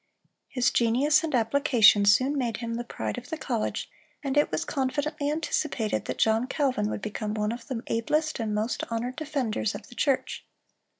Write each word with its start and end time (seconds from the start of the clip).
His 0.47 0.71
genius 0.71 1.23
and 1.23 1.35
application 1.35 2.05
soon 2.05 2.35
made 2.35 2.57
him 2.57 2.73
the 2.73 2.83
pride 2.83 3.19
of 3.19 3.29
the 3.29 3.37
college, 3.37 3.87
and 4.23 4.35
it 4.35 4.49
was 4.51 4.65
confidently 4.65 5.29
anticipated 5.29 6.05
that 6.05 6.17
John 6.17 6.47
Calvin 6.47 6.89
would 6.89 7.03
become 7.03 7.35
one 7.35 7.51
of 7.51 7.67
the 7.67 7.83
ablest 7.85 8.39
and 8.39 8.51
most 8.55 8.83
honored 8.89 9.15
defenders 9.15 9.75
of 9.75 9.89
the 9.89 9.93
church. 9.95 10.43